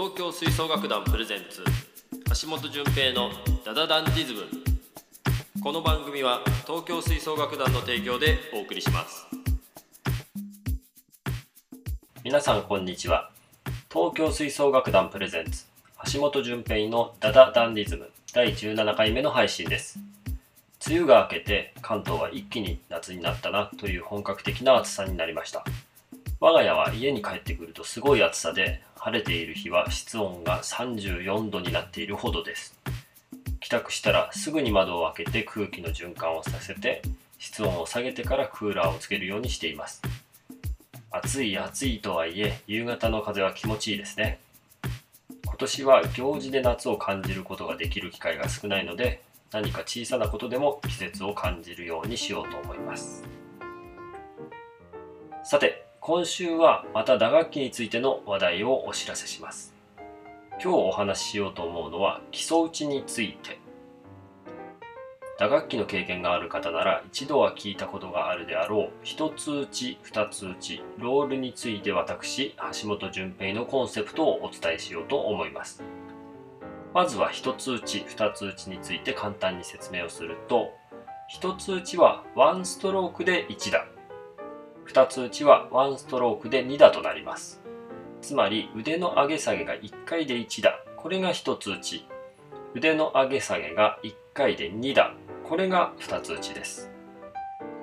[0.00, 1.62] 東京吹奏楽団プレゼンツ
[2.42, 3.28] 橋本純平の
[3.66, 4.44] ダダダンディズム。
[5.62, 9.26] この番組は東京吹奏楽団の提供でお送りします。
[12.24, 13.30] 皆さんこんにちは。
[13.92, 15.66] 東京吹奏楽団プレゼンツ
[16.14, 19.98] 橋本純平のダダダンディズム第17回目の配信です。
[20.86, 25.62] 梅雨が明けて関東は一気に夏になったなという本格的な暑さになりました。
[26.40, 32.78] 我が家は家に帰ってくるとすごい暑さで晴れている日は室温が34度になっているほどです。
[33.60, 37.00] 帰宅したらすぐに窓を開けて空気の循環をさせて
[37.38, 40.02] 室温を下げてからクーラーをつけるようにしています。
[41.10, 44.38] 暑い暑いとはいえ夕方の風は気持ちいいですね。
[45.46, 53.24] 今年は行事で夏を感じることができる機会が少ないので何か小さなことでも季節を感じるようにしようと思います。
[55.42, 59.74] さて今週はまた打楽器についての話題をお知らせします。
[60.52, 63.58] 今日お話ししようと思うのは基礎打ちについて。
[65.38, 75.82] 打楽器の経験がある方なら一度は聞いたことがあるであろう一つ打ち二つ打ちロールについて私橋本純平のコンセプトをお伝えしようと思います。
[76.94, 80.70] まずは一つ打ち二つ打ちについて簡単に説明をすると
[81.28, 83.99] 一つ打ちはワンストロークで1打。
[84.90, 87.62] 2つ打ちは1ストロークで2打となります。
[88.20, 90.80] つまり腕の上げ下げが1回で1打。
[90.96, 92.08] これが1つ打ち。
[92.74, 95.14] 腕の上げ下げが1回で2打。
[95.44, 96.90] これが2つ打ちです。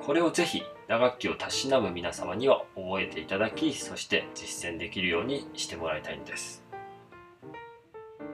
[0.02, 6.66] これをぜひ打楽器をたしなむ皆様には覚えていただきそして実践できるようにしてもらいたいんです。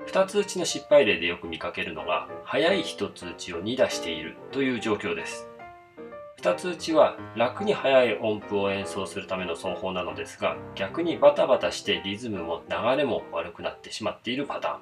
[0.08, 5.48] 2つ打ちの失敗例でよく見かけるのが速い1つ打ちを2打しているという状況です。
[6.44, 14.80] 2つ打ちは楽に速い音符を演奏するための奏法なのですが逆にバタバタしてリズムも流れも悪くなってしまっているパターン。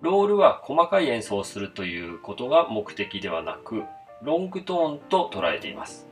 [0.00, 3.82] ロールは細かい演奏をするということが目的ではなく
[4.22, 6.06] ロングトーンと捉えています。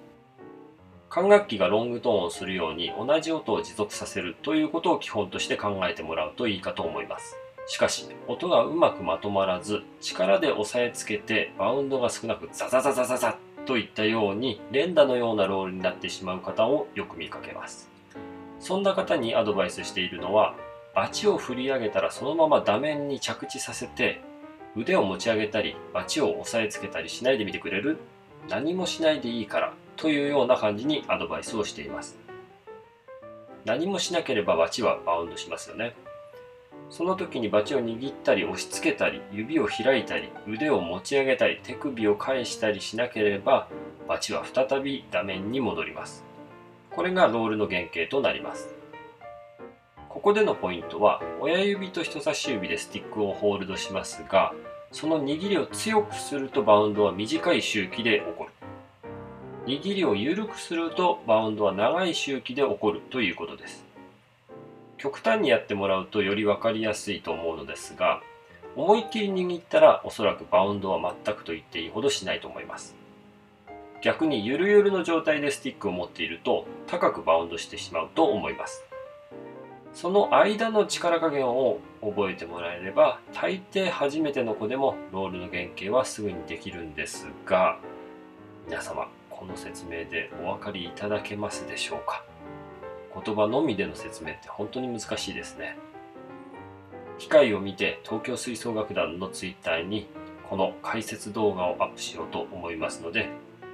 [1.09, 7.37] 管楽器がロングトーンをするように同じ音を持続させるということを基本として考えてもらうといいかと思います。
[7.69, 17.91] しかし音がうまくまとまらず力で押さえつけてバウンドが少なくザザザザザザといったように連打のようなロールになってしまう方をよく見かけます。
[18.59, 20.55] そんな方にアドバイスしているのは
[20.95, 24.21] バチを振り上げたらそのまま打面に着地させて
[24.77, 27.99] 腕を持ち上げたりバチを押さえつけたりしないでみてくれる
[28.49, 32.19] 何もしないでいいからというような感じにアドバイスをしています。
[33.65, 35.95] 何もしなければバチはバウンドしますよね。
[36.93, 43.67] その時にバチを握ったり押し付けたり指を開いたり腕を持ち上げたり手首を返したりしなければ
[44.07, 46.23] バチは再び画面に戻ります。
[46.91, 48.75] これがロールの原型となります。
[50.11, 54.53] ここでのポイントは親指と人差し指でスティックをホールドしますが
[54.91, 58.53] その握りを強くするとバウンドは短い周期で起こる。
[59.65, 63.92] 握りを緩くするとバウンドは長い周期で起こるということです。
[65.03, 68.23] 極端にやってもらうとより分かりやすいと思うのですが
[68.77, 72.95] 思いっきり握ったらおそらくバウンドは全くと言っていいほどしないと思います。
[74.01, 78.85] 逆にゆるゆるの状態でスティックを持っていると高くバウンドしてしまうと思います。
[79.93, 87.79] その間の力加減を覚えてもらえれば大抵初めての子でもロールの原型はすぐにできるんですが
[88.69, 92.25] 皆様この説明でお分かりいただけますでしょうか？
[93.15, 95.77] 言葉のみでの説明って本当に難しいですね。
[97.19, 100.09] 機会を見て東京吹奏楽団の Twitter に
[100.49, 103.31] この解説動画をアップしようと思いますので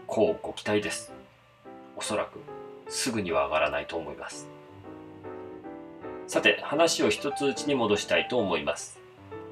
[0.06, 1.12] こうご期待です。
[1.97, 2.38] おそらく
[2.88, 4.48] すぐには上がらないと思います。
[6.27, 9.00] さて話を一つうちに戻したいと思います。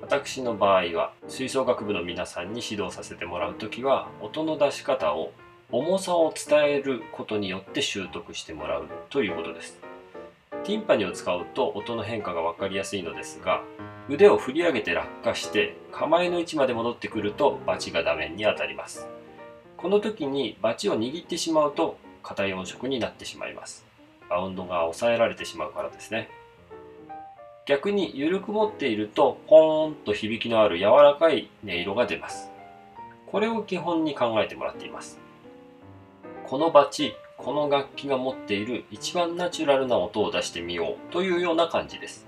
[0.02, 5.32] 私の場合は吹奏楽部の皆さんに指導させてもらう時は音の出し方を
[5.72, 9.80] 重さを伝えることによって習得してもらうということです。
[10.62, 13.62] ティンパニを使うと音の変化が分かりやすいのですが
[14.08, 19.08] 腕を振り上げて落下して構えの位置まで戻ってくるとバチが画面に当たります。
[19.76, 23.84] この時にバチを握ってしまうと硬い音色になってしまいます。
[24.30, 26.28] バウンドが抑えられてしまうからですね。
[27.66, 32.52] 逆に緩く持っているとポーンと響きのある柔らかい音色が出ます。
[33.26, 35.25] これを基本に考えてもらっています。
[36.46, 42.24] このバチこの楽器が持っている一番ナチュラルな音を出してみようというような感じです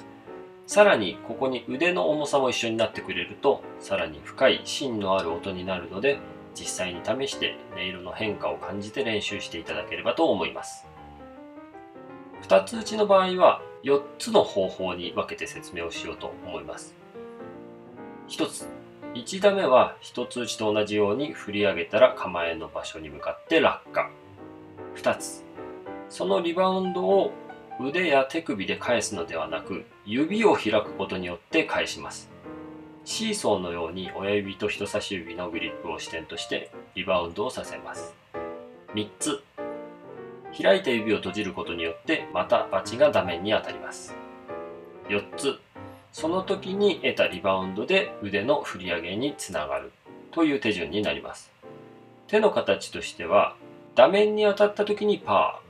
[0.66, 6.18] さらにここに腕の重さも一緒になってくれるとさらに深い芯のある音になるので
[6.54, 10.84] 実際に試して音色の変化を感じて練習していただければと思います
[12.42, 16.94] 2つ打ちの場合は4つの方法に分けて説明をしようと思います。
[18.28, 18.68] 1つ、
[19.14, 24.10] 1打目は1つ打ちと同じように振り上げたら構えの場所に向かって落下。
[24.96, 25.44] 2つ、
[26.08, 27.32] そのリバウンドを
[27.80, 32.30] 腕や手首で返すのではなく指を開くことによって返します。
[33.04, 38.14] シーソーのように親指と人差し指のグリップを支点としてリバウンドをさせます。
[38.94, 39.42] 3つ。
[40.60, 44.14] 開いた指を閉じることによってまたバチが画面に当たります。
[45.08, 45.58] 4つ。
[46.20, 49.92] その時に得たリバウンドで腕の振り上げにつながる
[50.32, 51.52] という手順になります。
[52.26, 53.54] 手の形としては
[53.94, 55.60] 画面に当たった時にパ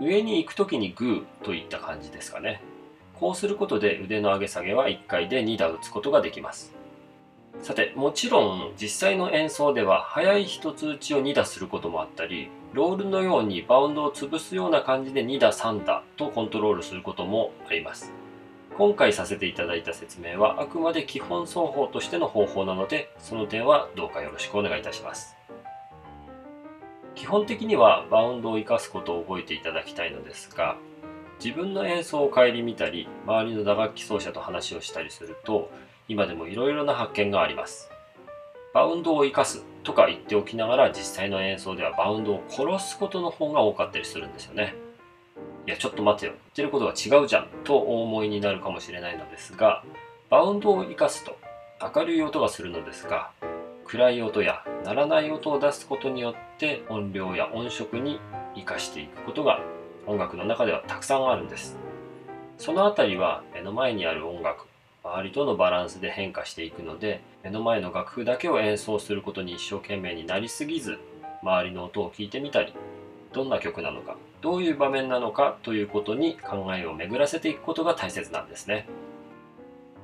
[0.00, 0.02] ー。
[0.02, 2.62] 上に行く時にグーといった感じですかね。
[3.20, 6.74] こうすることで腕の上げ下げは1回で2打打つことができます。
[7.60, 18.21] さてもちろん実際の演奏では速い一つ打ちを2打することもあったりロールのようにバウンドを潰すような感じで2打3打とコントロールすることもあります。
[18.82, 25.36] 今回させていただいた説明はあくまで基本奏法としての方法なのでその点はどうかよろしくお願いいたします。
[27.14, 30.76] 基本的にはバウンドを生かすことを覚えていただきたいのですが
[31.38, 35.70] 自分の演奏を顧みたり周りの打楽器奏者と話をしたりすると
[36.08, 37.88] 今でもいろいろな発見があります。
[38.74, 44.74] バウンドを生かすとか言っておきながら実際の演奏ではバウンドを殺すことの方が多かったりするんですよね。
[45.66, 46.32] いやちょっと待てよ。
[46.32, 49.84] 言ってることが違うじゃんとお思いになるかもしれないのですが
[50.28, 51.36] バウンドを生かすと
[51.80, 53.30] 明るい音がするのですが
[53.84, 58.20] 暗い音や鳴らない音を出すことによって音量や音色に
[58.54, 59.60] 生かしていくことが
[60.06, 61.76] 音楽の中ではたくさんあるんです。
[62.58, 64.66] そのあたりは目の前にある音楽
[65.04, 70.98] 周りとのバランスで変化していくので目の前の楽譜だけを演奏することに一生懸命になりすぎず
[71.42, 72.72] 周りの音を聞いてみたり
[73.32, 78.86] どんな曲なのかどういう場面なのかということに考えを巡らせていくことが大切なんですね。